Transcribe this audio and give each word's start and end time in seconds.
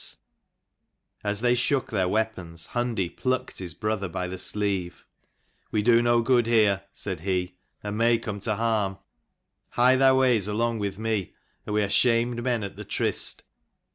As 1.23 1.41
they 1.41 1.53
shook 1.53 1.91
their 1.91 2.07
weapons 2.09 2.69
Hundi 2.71 3.07
plucked 3.07 3.59
his 3.59 3.75
brother 3.75 4.09
by 4.09 4.27
the 4.27 4.39
sleeve." 4.39 5.05
We 5.71 5.83
do 5.83 6.01
no 6.01 6.23
good 6.23 6.47
here," 6.47 6.85
said 6.91 7.19
he, 7.19 7.59
"and 7.83 7.99
may 7.99 8.17
come 8.17 8.39
to 8.39 8.55
harm. 8.55 8.97
Hie 9.69 9.97
thy 9.97 10.13
ways 10.13 10.47
along 10.47 10.79
with 10.79 10.97
me, 10.97 11.35
or 11.67 11.75
we 11.75 11.83
are 11.83 11.87
shamed 11.87 12.41
men 12.43 12.63
at 12.63 12.77
the 12.77 12.83
tryst." 12.85 13.43